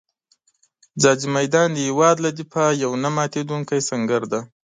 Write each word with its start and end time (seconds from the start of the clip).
ځاځي 1.01 1.27
میدان 1.35 1.67
د 1.73 1.77
هېواد 1.87 2.17
له 2.25 2.29
دفاع 2.39 2.69
یو 2.83 2.91
نه 3.03 3.09
ماتېدونکی 3.17 3.79
سنګر 3.89 4.21
دی. 4.31 4.41